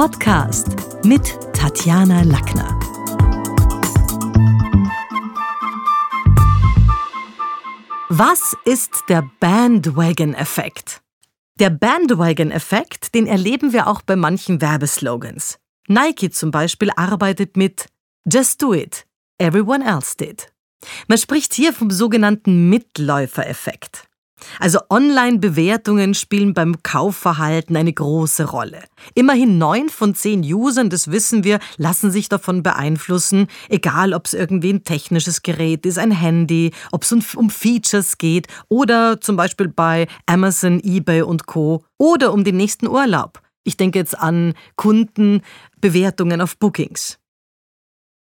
[0.00, 2.80] Podcast mit Tatjana Lackner.
[8.08, 11.02] Was ist der Bandwagon-Effekt?
[11.56, 15.58] Der Bandwagon-Effekt, den erleben wir auch bei manchen Werbeslogans.
[15.86, 17.84] Nike zum Beispiel arbeitet mit
[18.24, 20.50] Just do it, everyone else did.
[21.08, 24.09] Man spricht hier vom sogenannten Mitläufereffekt.
[24.58, 28.82] Also Online-Bewertungen spielen beim Kaufverhalten eine große Rolle.
[29.14, 34.34] Immerhin neun von zehn Usern, das wissen wir, lassen sich davon beeinflussen, egal ob es
[34.34, 39.68] irgendwie ein technisches Gerät ist, ein Handy, ob es um Features geht oder zum Beispiel
[39.68, 41.84] bei Amazon, eBay und Co.
[41.98, 43.40] oder um den nächsten Urlaub.
[43.62, 47.19] Ich denke jetzt an Kundenbewertungen auf Bookings.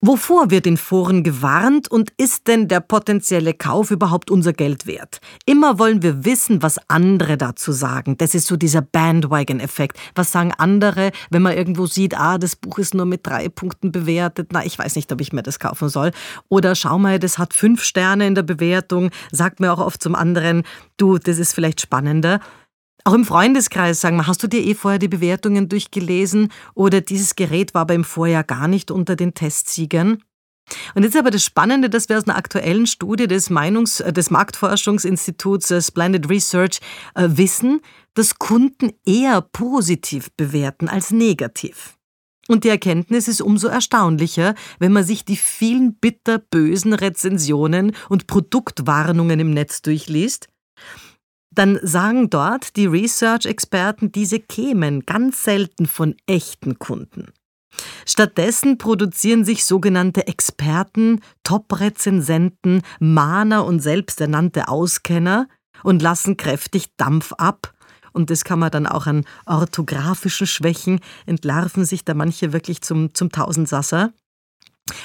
[0.01, 5.19] Wovor wird in Foren gewarnt und ist denn der potenzielle Kauf überhaupt unser Geld wert?
[5.45, 8.15] Immer wollen wir wissen, was andere dazu sagen.
[8.17, 9.99] Das ist so dieser Bandwagon-Effekt.
[10.15, 13.91] Was sagen andere, wenn man irgendwo sieht, ah, das Buch ist nur mit drei Punkten
[13.91, 16.11] bewertet, na, ich weiß nicht, ob ich mir das kaufen soll.
[16.47, 20.15] Oder schau mal, das hat fünf Sterne in der Bewertung, sagt mir auch oft zum
[20.15, 20.63] anderen,
[20.95, 22.39] du, das ist vielleicht spannender.
[23.05, 27.35] Auch im Freundeskreis sagen wir, hast du dir eh vorher die Bewertungen durchgelesen oder dieses
[27.35, 30.21] Gerät war beim Vorjahr gar nicht unter den Testsiegern?
[30.93, 34.29] Und jetzt aber das Spannende, dass wir aus einer aktuellen Studie des, Meinungs-, äh, des
[34.29, 36.79] Marktforschungsinstituts äh, Splendid Research
[37.15, 37.81] äh, wissen,
[38.13, 41.95] dass Kunden eher positiv bewerten als negativ.
[42.47, 49.39] Und die Erkenntnis ist umso erstaunlicher, wenn man sich die vielen bitterbösen Rezensionen und Produktwarnungen
[49.39, 50.49] im Netz durchliest
[51.59, 57.33] dann sagen dort die Research-Experten, diese kämen ganz selten von echten Kunden.
[58.05, 65.49] Stattdessen produzieren sich sogenannte Experten, Top-Rezensenten, Mahner und selbsternannte Auskenner
[65.83, 67.73] und lassen kräftig Dampf ab.
[68.13, 73.13] Und das kann man dann auch an orthografischen Schwächen entlarven sich da manche wirklich zum,
[73.13, 74.13] zum Tausendsasser.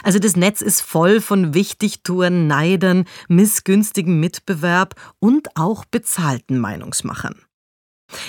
[0.03, 7.36] Also das Netz ist voll von Wichtigtouren, Neidern, missgünstigem Mitbewerb und auch bezahlten Meinungsmachern.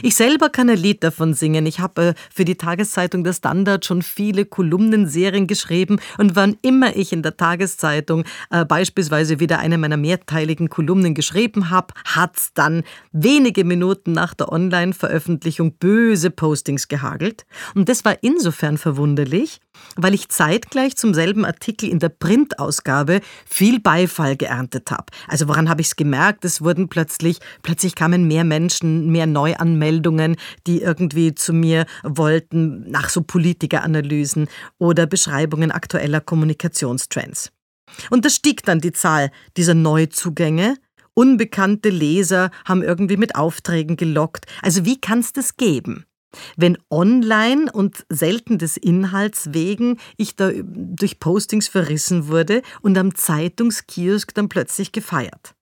[0.02, 1.66] Ich selber kann ein Lied davon singen.
[1.66, 6.96] Ich habe äh, für die Tageszeitung Der Standard schon viele Kolumnenserien geschrieben und wann immer
[6.96, 12.84] ich in der Tageszeitung äh, beispielsweise wieder eine meiner mehrteiligen Kolumnen geschrieben habe, hat's dann
[13.12, 17.46] wenige Minuten nach der Online-Veröffentlichung böse Postings gehagelt.
[17.75, 19.59] Und das war insofern verwunderlich,
[19.96, 25.06] weil ich zeitgleich zum selben Artikel in der Printausgabe viel Beifall geerntet habe.
[25.28, 26.46] Also woran habe ich es gemerkt?
[26.46, 30.35] Es wurden plötzlich, plötzlich kamen mehr Menschen, mehr Neuanmeldungen,
[30.68, 34.47] die irgendwie zu mir wollten nach so Politikeranalysen
[34.78, 37.52] oder Beschreibungen aktueller Kommunikationstrends.
[38.09, 40.75] Und da stieg dann die Zahl dieser Neuzugänge.
[41.14, 44.46] Unbekannte Leser haben irgendwie mit Aufträgen gelockt.
[44.62, 46.06] Also wie kann es das geben?
[46.57, 53.16] Wenn online und selten des Inhalts wegen ich da durch Postings verrissen wurde und am
[53.16, 55.56] Zeitungskiosk dann plötzlich gefeiert.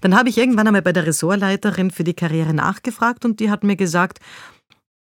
[0.00, 3.64] Dann habe ich irgendwann einmal bei der Ressortleiterin für die Karriere nachgefragt und die hat
[3.64, 4.18] mir gesagt,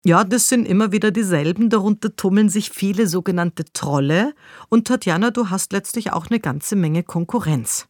[0.06, 4.34] ja, das sind immer wieder dieselben, darunter tummeln sich viele sogenannte Trolle
[4.70, 7.88] und Tatjana, du hast letztlich auch eine ganze Menge Konkurrenz.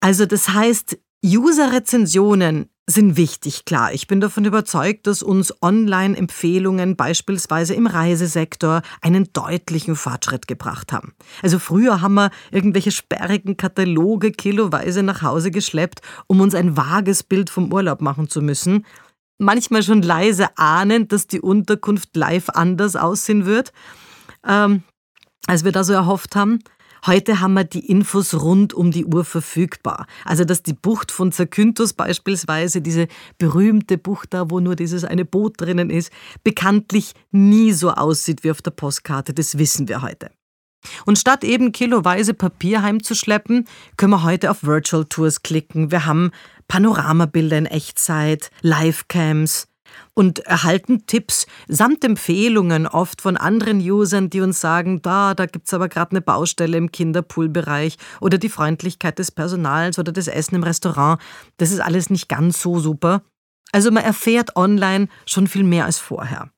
[0.00, 3.92] Also das heißt, User-Rezensionen sind wichtig, klar.
[3.92, 11.14] Ich bin davon überzeugt, dass uns Online-Empfehlungen beispielsweise im Reisesektor einen deutlichen Fortschritt gebracht haben.
[11.42, 17.22] Also früher haben wir irgendwelche sperrigen Kataloge kiloweise nach Hause geschleppt, um uns ein vages
[17.22, 18.86] Bild vom Urlaub machen zu müssen.
[19.38, 23.72] Manchmal schon leise ahnend, dass die Unterkunft live anders aussehen wird,
[24.46, 24.82] ähm,
[25.46, 26.60] als wir da so erhofft haben.
[27.06, 30.06] Heute haben wir die Infos rund um die Uhr verfügbar.
[30.24, 35.24] Also, dass die Bucht von Zakynthos beispielsweise, diese berühmte Bucht da, wo nur dieses eine
[35.24, 36.12] Boot drinnen ist,
[36.44, 40.30] bekanntlich nie so aussieht wie auf der Postkarte, das wissen wir heute.
[41.04, 43.66] Und statt eben kiloweise Papier heimzuschleppen,
[43.96, 45.90] können wir heute auf Virtual Tours klicken.
[45.90, 46.30] Wir haben
[46.68, 49.68] Panoramabilder in Echtzeit, Livecams,
[50.20, 55.72] und erhalten Tipps samt Empfehlungen oft von anderen Usern, die uns sagen, da, da gibt's
[55.72, 60.62] aber gerade eine Baustelle im Kinderpoolbereich oder die Freundlichkeit des Personals oder das Essen im
[60.62, 61.22] Restaurant.
[61.56, 63.22] Das ist alles nicht ganz so super.
[63.72, 66.50] Also man erfährt online schon viel mehr als vorher.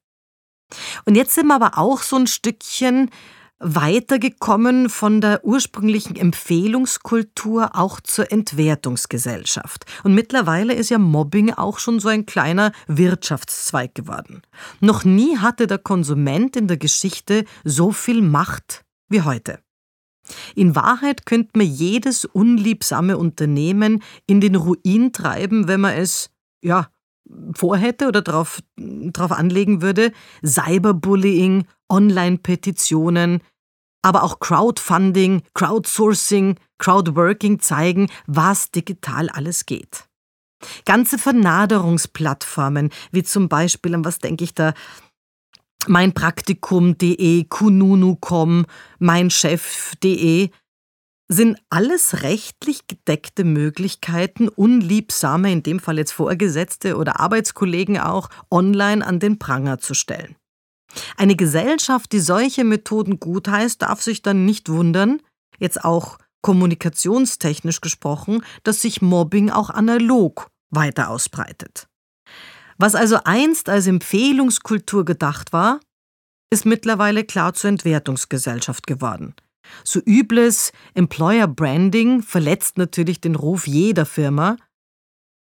[1.04, 3.10] Und jetzt sind wir aber auch so ein Stückchen
[3.62, 9.84] weitergekommen von der ursprünglichen Empfehlungskultur auch zur Entwertungsgesellschaft.
[10.02, 14.42] Und mittlerweile ist ja Mobbing auch schon so ein kleiner Wirtschaftszweig geworden.
[14.80, 19.60] Noch nie hatte der Konsument in der Geschichte so viel Macht wie heute.
[20.54, 26.30] In Wahrheit könnte man jedes unliebsame Unternehmen in den Ruin treiben, wenn man es,
[26.62, 26.88] ja,
[27.54, 30.12] vorhätte oder darauf drauf anlegen würde.
[30.44, 33.40] Cyberbullying, Online-Petitionen,
[34.02, 40.04] aber auch Crowdfunding, Crowdsourcing, Crowdworking zeigen, was digital alles geht.
[40.84, 44.74] Ganze Vernaderungsplattformen, wie zum Beispiel, an was denke ich da,
[45.88, 48.66] meinpraktikum.de, kununu.com,
[48.98, 50.50] meinchef.de,
[51.28, 59.04] sind alles rechtlich gedeckte Möglichkeiten, unliebsame, in dem Fall jetzt Vorgesetzte oder Arbeitskollegen auch, online
[59.04, 60.36] an den Pranger zu stellen.
[61.16, 65.20] Eine Gesellschaft, die solche Methoden gutheißt, darf sich dann nicht wundern,
[65.58, 71.86] jetzt auch kommunikationstechnisch gesprochen, dass sich Mobbing auch analog weiter ausbreitet.
[72.78, 75.80] Was also einst als Empfehlungskultur gedacht war,
[76.50, 79.34] ist mittlerweile klar zur Entwertungsgesellschaft geworden.
[79.84, 84.56] So übles Employer Branding verletzt natürlich den Ruf jeder Firma.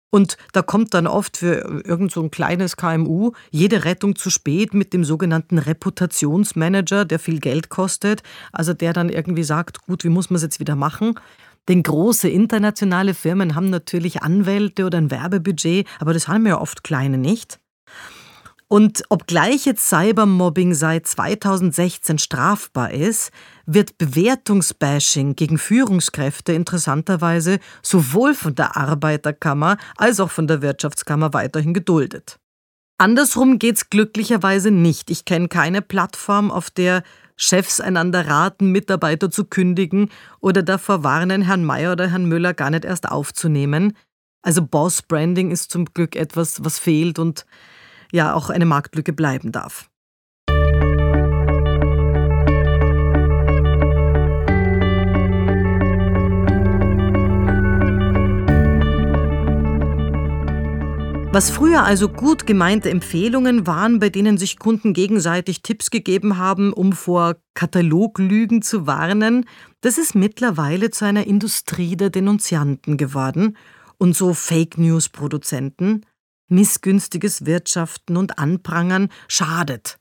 [0.09, 4.73] Und da kommt dann oft für irgend so ein kleines KMU jede Rettung zu spät
[4.73, 8.23] mit dem sogenannten Reputationsmanager, der viel Geld kostet.
[8.53, 11.19] Also der dann irgendwie sagt, gut, wie muss man es jetzt wieder machen?
[11.67, 16.83] Denn große internationale Firmen haben natürlich Anwälte oder ein Werbebudget, aber das haben ja oft
[16.83, 17.59] kleine nicht.
[18.69, 23.31] Und obgleich jetzt Cybermobbing seit 2016 strafbar ist,
[23.65, 31.73] wird Bewertungsbashing gegen Führungskräfte interessanterweise sowohl von der Arbeiterkammer als auch von der Wirtschaftskammer weiterhin
[31.73, 32.39] geduldet.
[32.97, 35.11] Andersrum geht's glücklicherweise nicht.
[35.11, 37.03] Ich kenne keine Plattform, auf der
[37.37, 40.09] Chefs einander raten, Mitarbeiter zu kündigen
[40.41, 43.95] oder davor warnen, Herrn Mayer oder Herrn Müller gar nicht erst aufzunehmen.
[44.41, 47.45] Also Boss Branding ist zum Glück etwas, was fehlt und
[48.11, 49.89] ja auch eine Marktlücke bleiben darf.
[61.37, 66.73] Was früher also gut gemeinte Empfehlungen waren, bei denen sich Kunden gegenseitig Tipps gegeben haben,
[66.73, 69.45] um vor Kataloglügen zu warnen,
[69.81, 73.55] das ist mittlerweile zu einer Industrie der Denunzianten geworden
[73.99, 76.07] und so Fake News Produzenten.
[76.49, 79.99] Missgünstiges Wirtschaften und Anprangern schadet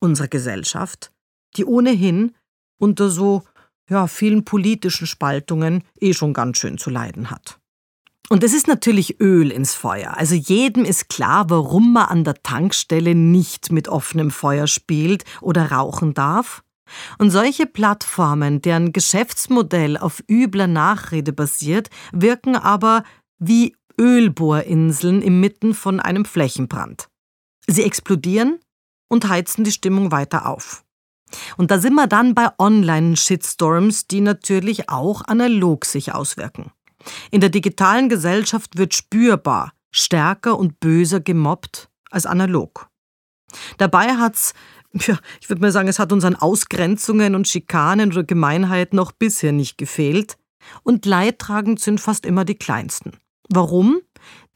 [0.00, 1.12] unserer Gesellschaft,
[1.56, 2.34] die ohnehin
[2.78, 3.42] unter so
[3.90, 7.58] ja, vielen politischen Spaltungen eh schon ganz schön zu leiden hat.
[8.28, 10.16] Und es ist natürlich Öl ins Feuer.
[10.16, 15.72] Also jedem ist klar, warum man an der Tankstelle nicht mit offenem Feuer spielt oder
[15.72, 16.62] rauchen darf.
[17.18, 23.02] Und solche Plattformen, deren Geschäftsmodell auf übler Nachrede basiert, wirken aber
[23.38, 27.08] wie Ölbohrinseln inmitten von einem Flächenbrand.
[27.66, 28.60] Sie explodieren
[29.08, 30.84] und heizen die Stimmung weiter auf.
[31.56, 36.70] Und da sind wir dann bei Online-Shitstorms, die natürlich auch analog sich auswirken.
[37.30, 42.88] In der digitalen Gesellschaft wird spürbar stärker und böser gemobbt als analog.
[43.78, 44.54] Dabei hat's,
[44.92, 49.12] ja, ich würde mal sagen, es hat uns an Ausgrenzungen und Schikanen oder Gemeinheiten noch
[49.12, 50.36] bisher nicht gefehlt.
[50.82, 53.12] Und leidtragend sind fast immer die Kleinsten.
[53.48, 54.00] Warum?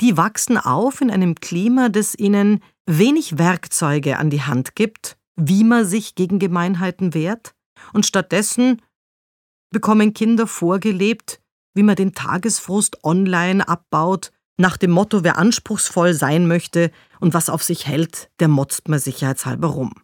[0.00, 5.64] Die wachsen auf in einem Klima, das ihnen wenig Werkzeuge an die Hand gibt, wie
[5.64, 7.54] man sich gegen Gemeinheiten wehrt,
[7.92, 8.82] und stattdessen
[9.70, 11.40] bekommen Kinder vorgelebt,
[11.74, 16.90] wie man den Tagesfrust online abbaut, nach dem Motto, wer anspruchsvoll sein möchte
[17.20, 19.94] und was auf sich hält, der motzt man sicherheitshalber rum.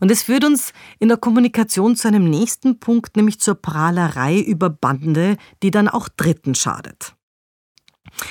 [0.00, 4.68] Und es führt uns in der Kommunikation zu einem nächsten Punkt, nämlich zur Prahlerei über
[4.68, 7.14] Bande, die dann auch Dritten schadet.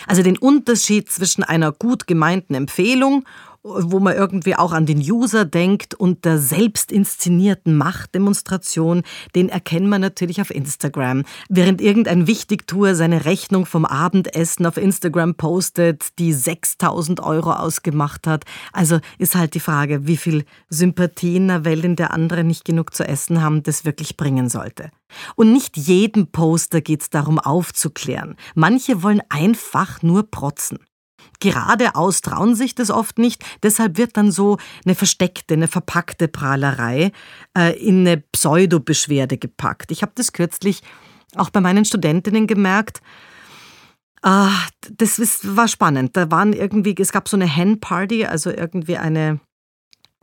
[0.08, 3.26] Also den Unterschied zwischen einer gut gemeinten Empfehlung
[3.64, 9.04] wo man irgendwie auch an den User denkt und der selbst inszenierten Machtdemonstration,
[9.36, 11.24] den erkennt man natürlich auf Instagram.
[11.50, 18.46] Während irgendein Wichtigtuer seine Rechnung vom Abendessen auf Instagram postet, die 6000 Euro ausgemacht hat.
[18.72, 22.66] Also ist halt die Frage, wie viel Sympathie in der Welt, in der andere nicht
[22.66, 24.90] genug zu essen haben, das wirklich bringen sollte.
[25.36, 28.36] Und nicht jedem Poster geht es darum aufzuklären.
[28.56, 30.80] Manche wollen einfach nur protzen
[31.40, 33.44] geradeaus trauen sich das oft nicht.
[33.64, 37.12] Deshalb wird dann so eine versteckte, eine verpackte Prahlerei
[37.58, 39.92] äh, in eine Pseudo-Beschwerde gepackt.
[39.92, 40.82] Ich habe das kürzlich
[41.36, 43.02] auch bei meinen Studentinnen gemerkt.
[44.22, 44.52] Ah,
[44.98, 46.18] das ist, war spannend.
[46.18, 49.40] Da waren irgendwie, es gab so eine Hen-Party, also irgendwie eine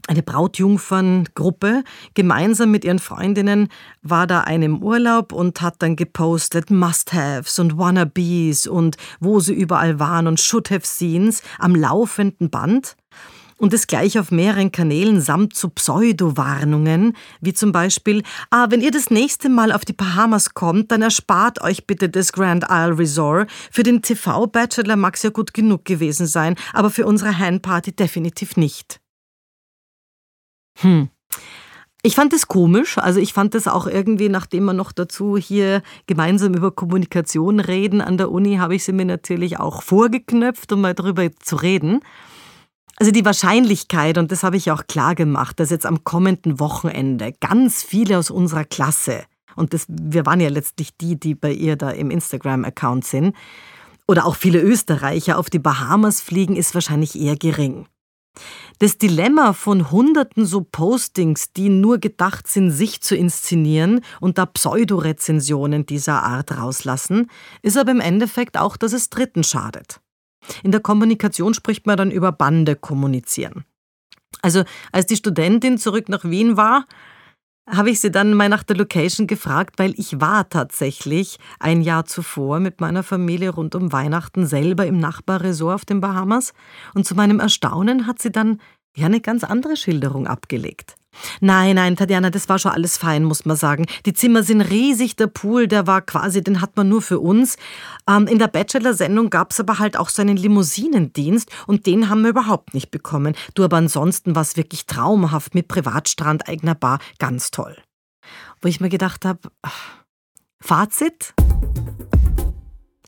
[0.07, 1.83] eine Brautjungferngruppe.
[2.15, 3.69] Gemeinsam mit ihren Freundinnen
[4.03, 9.55] war da eine im Urlaub und hat dann gepostet Must-Haves und Wannabes und wo sie
[9.55, 12.97] überall waren und Should-Have-Scenes am laufenden Band.
[13.59, 18.91] und es gleich auf mehreren Kanälen samt zu Pseudo-Warnungen, wie zum Beispiel, ah, wenn ihr
[18.91, 23.51] das nächste Mal auf die Bahamas kommt, dann erspart euch bitte das Grand Isle Resort.
[23.71, 28.59] Für den TV-Bachelor mag es ja gut genug gewesen sein, aber für unsere Handparty definitiv
[28.59, 29.01] nicht.
[30.77, 31.09] Hm.
[32.03, 35.83] Ich fand es komisch, also ich fand es auch irgendwie, nachdem wir noch dazu hier
[36.07, 40.83] gemeinsam über Kommunikation reden an der Uni, habe ich sie mir natürlich auch vorgeknöpft, um
[40.83, 42.01] mal darüber zu reden.
[42.97, 47.35] Also die Wahrscheinlichkeit, und das habe ich auch klar gemacht, dass jetzt am kommenden Wochenende
[47.41, 49.25] ganz viele aus unserer Klasse,
[49.57, 53.35] und das, wir waren ja letztlich die, die bei ihr da im Instagram-Account sind,
[54.07, 57.87] oder auch viele Österreicher auf die Bahamas fliegen, ist wahrscheinlich eher gering.
[58.79, 64.47] Das Dilemma von hunderten so Postings, die nur gedacht sind, sich zu inszenieren und da
[64.47, 67.31] Pseudorezensionen dieser Art rauslassen,
[67.63, 70.01] ist aber im Endeffekt auch, dass es Dritten schadet.
[70.63, 73.65] In der Kommunikation spricht man dann über Bande kommunizieren.
[74.43, 76.85] Also als die Studentin zurück nach Wien war,
[77.67, 82.05] habe ich sie dann mal nach der Location gefragt, weil ich war tatsächlich ein Jahr
[82.05, 86.53] zuvor mit meiner Familie rund um Weihnachten selber im Nachbarresort auf den Bahamas
[86.95, 88.61] und zu meinem Erstaunen hat sie dann
[88.97, 90.95] ja eine ganz andere Schilderung abgelegt.
[91.41, 93.87] Nein, nein, Tatjana, das war schon alles fein, muss man sagen.
[94.05, 97.57] Die Zimmer sind riesig, der Pool, der war quasi, den hat man nur für uns.
[98.09, 102.23] Ähm, in der Bachelor-Sendung gab es aber halt auch so einen Limousinendienst und den haben
[102.23, 103.35] wir überhaupt nicht bekommen.
[103.55, 107.77] Du, aber ansonsten war es wirklich traumhaft mit Privatstrand, eigener Bar, ganz toll.
[108.61, 109.41] Wo ich mir gedacht habe,
[110.61, 111.35] Fazit?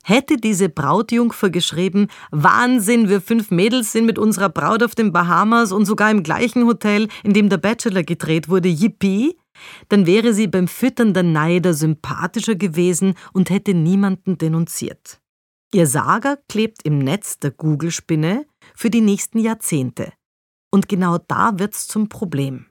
[0.09, 5.71] Hätte diese Brautjungfer geschrieben, Wahnsinn, wir fünf Mädels sind mit unserer Braut auf den Bahamas
[5.71, 9.37] und sogar im gleichen Hotel, in dem der Bachelor gedreht wurde, yippie,
[9.91, 15.21] dann wäre sie beim Füttern der Neider sympathischer gewesen und hätte niemanden denunziert.
[15.75, 20.15] Ihr Sager klebt im Netz der Google-Spinne für die nächsten Jahrzehnte.
[20.71, 22.65] Und genau da wird's zum Problem.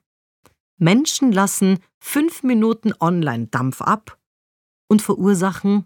[0.80, 4.18] Menschen lassen fünf Minuten Online-Dampf ab
[4.88, 5.86] und verursachen